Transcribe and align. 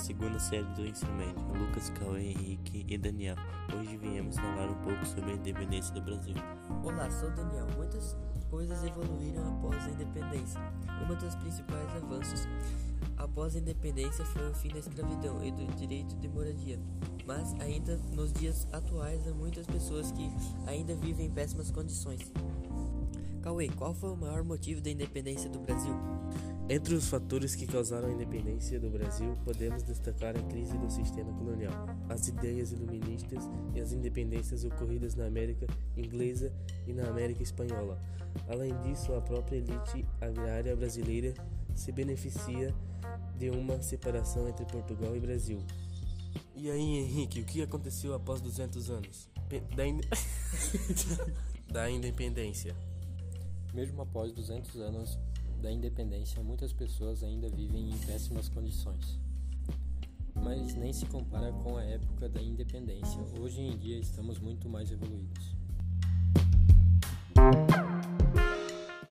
segunda 0.00 0.38
série 0.40 0.64
do 0.74 0.86
ensino 0.86 1.12
médio, 1.12 1.40
Lucas, 1.56 1.90
Cauê, 1.90 2.30
Henrique 2.30 2.84
e 2.88 2.98
Daniel. 2.98 3.36
Hoje 3.78 3.96
viemos 3.96 4.34
falar 4.36 4.68
um 4.68 4.74
pouco 4.82 5.06
sobre 5.06 5.32
a 5.32 5.34
independência 5.34 5.94
do 5.94 6.00
Brasil. 6.00 6.34
Olá, 6.82 7.08
sou 7.10 7.30
Daniel. 7.30 7.66
Muitas 7.76 8.16
coisas 8.50 8.82
evoluíram 8.82 9.46
após 9.56 9.76
a 9.84 9.90
independência. 9.90 10.60
Um 11.02 11.14
dos 11.14 11.34
principais 11.36 11.88
avanços 11.94 12.48
após 13.16 13.54
a 13.54 13.58
independência 13.58 14.24
foi 14.24 14.50
o 14.50 14.54
fim 14.54 14.68
da 14.68 14.78
escravidão 14.78 15.44
e 15.44 15.52
do 15.52 15.66
direito 15.76 16.16
de 16.16 16.28
moradia. 16.28 16.78
Mas 17.26 17.54
ainda 17.60 17.96
nos 18.12 18.32
dias 18.32 18.66
atuais 18.72 19.28
há 19.28 19.32
muitas 19.32 19.66
pessoas 19.66 20.10
que 20.12 20.30
ainda 20.66 20.94
vivem 20.96 21.26
em 21.26 21.30
péssimas 21.30 21.70
condições. 21.70 22.32
Cauê, 23.42 23.68
qual 23.68 23.94
foi 23.94 24.10
o 24.10 24.16
maior 24.16 24.42
motivo 24.42 24.80
da 24.80 24.90
independência 24.90 25.48
do 25.48 25.60
Brasil? 25.60 25.94
Entre 26.72 26.94
os 26.94 27.08
fatores 27.08 27.56
que 27.56 27.66
causaram 27.66 28.06
a 28.06 28.12
independência 28.12 28.78
do 28.78 28.88
Brasil, 28.88 29.36
podemos 29.44 29.82
destacar 29.82 30.36
a 30.36 30.42
crise 30.44 30.78
do 30.78 30.88
sistema 30.88 31.32
colonial, 31.32 31.72
as 32.08 32.28
ideias 32.28 32.70
iluministas 32.70 33.42
e 33.74 33.80
as 33.80 33.90
independências 33.90 34.64
ocorridas 34.64 35.16
na 35.16 35.26
América 35.26 35.66
Inglesa 35.96 36.52
e 36.86 36.92
na 36.92 37.08
América 37.08 37.42
Espanhola. 37.42 38.00
Além 38.46 38.72
disso, 38.82 39.12
a 39.14 39.20
própria 39.20 39.56
elite 39.56 40.06
agrária 40.20 40.76
brasileira 40.76 41.34
se 41.74 41.90
beneficia 41.90 42.72
de 43.36 43.50
uma 43.50 43.82
separação 43.82 44.48
entre 44.48 44.64
Portugal 44.64 45.16
e 45.16 45.18
Brasil. 45.18 45.58
E 46.54 46.70
aí, 46.70 46.98
Henrique, 46.98 47.40
o 47.40 47.44
que 47.44 47.62
aconteceu 47.62 48.14
após 48.14 48.40
200 48.40 48.90
anos 48.90 49.28
da, 49.74 49.84
in... 49.84 50.00
da 51.66 51.90
independência? 51.90 52.76
Mesmo 53.74 54.02
após 54.02 54.30
200 54.30 54.76
anos 54.76 55.18
da 55.60 55.70
independência, 55.70 56.42
muitas 56.42 56.72
pessoas 56.72 57.22
ainda 57.22 57.48
vivem 57.48 57.90
em 57.90 57.98
péssimas 57.98 58.48
condições. 58.48 59.20
Mas 60.34 60.74
nem 60.74 60.92
se 60.92 61.04
compara 61.06 61.52
com 61.52 61.76
a 61.76 61.84
época 61.84 62.28
da 62.28 62.40
independência. 62.40 63.20
Hoje 63.38 63.60
em 63.60 63.76
dia 63.76 63.98
estamos 63.98 64.38
muito 64.38 64.68
mais 64.68 64.90
evoluídos. 64.90 65.59